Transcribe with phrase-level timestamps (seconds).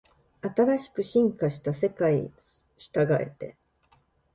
[0.41, 2.31] 新しく進化した世界
[2.75, 3.55] 捉えて